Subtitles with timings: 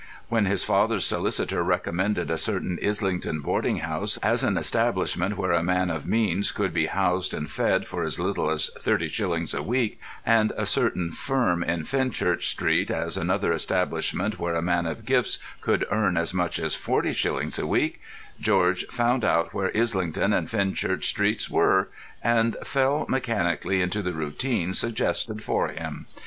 [0.29, 5.61] When his father's solicitor recommended a certain Islington boarding house as an establishment where a
[5.61, 9.61] man of means could be housed and fed for as little as thirty shillings a
[9.61, 15.05] week, and a certain firm in Fenchurch Street as another establishment where a man of
[15.05, 18.01] gifts could earn as much as forty shillings a week,
[18.39, 21.89] George found out where Islington and Fenchurch Street were,
[22.23, 26.07] and fell mechanically into the routine suggested for him.